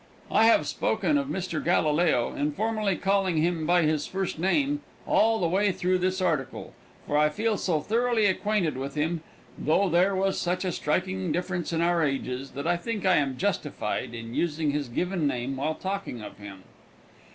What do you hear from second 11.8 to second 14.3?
our ages, that I think I am justified